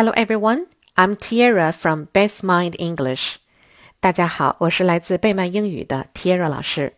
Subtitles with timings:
[0.00, 3.35] Hello everyone, I'm Tiara from Best Mind English.
[3.99, 6.93] 大家好，我是来自贝曼英语的 Tiara 老师。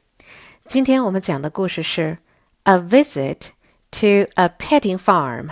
[0.65, 2.19] 今天我们讲的故事是
[2.63, 3.49] A Visit
[3.91, 5.49] to a Petting Farm，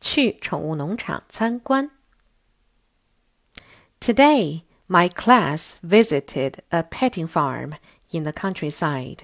[0.00, 1.90] 去宠物农场参观。
[4.00, 7.72] Today, my class visited a petting farm
[8.10, 9.20] in the countryside.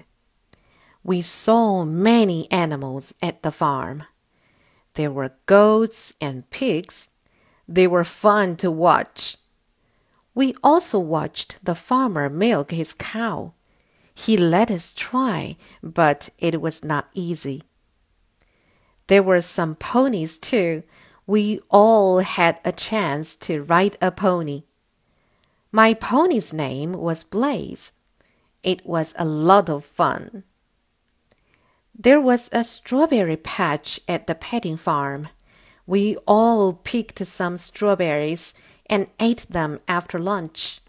[1.03, 4.01] We saw many animals at the farm.
[4.95, 7.07] There were goats and pigs.
[7.67, 9.37] they were fun to watch.
[10.35, 13.53] We also watched the farmer milk his cow.
[14.15, 17.63] He let us try, but it was not easy.
[19.07, 20.83] There were some ponies too.
[21.25, 24.63] We all had a chance to ride a pony.
[25.71, 27.93] My pony's name was Blaze.
[28.61, 30.43] It was a lot of fun.
[31.97, 35.29] There was a strawberry patch at the petting farm.
[35.85, 38.53] We all picked some strawberries
[38.87, 40.79] and ate them after lunch.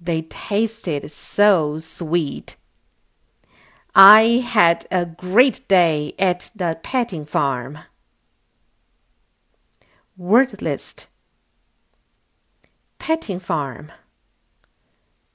[0.00, 2.56] They tasted so sweet.
[3.94, 7.78] I had a great day at the petting farm.
[10.16, 11.08] Word list
[12.98, 13.92] Petting farm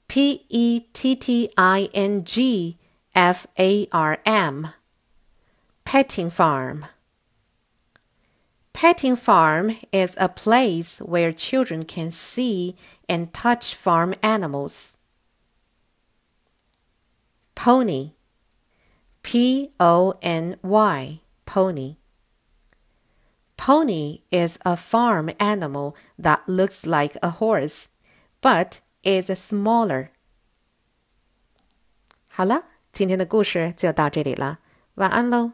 [0.08, 2.78] P E T T I N G
[3.14, 4.68] F A R M.
[5.84, 6.86] Petting farm.
[8.77, 12.75] Petting farm is a place where children can see
[13.07, 14.97] and touch farm animals.
[17.55, 18.11] Pony.
[19.21, 21.19] P O N Y.
[21.45, 21.95] Pony.
[23.55, 27.91] Pony is a farm animal that looks like a horse,
[28.41, 30.09] but is smaller.
[32.27, 32.65] 好了。
[32.91, 34.59] 今天的故事就到这里了，
[34.95, 35.53] 晚安喽，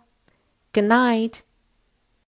[0.73, 1.35] Good night。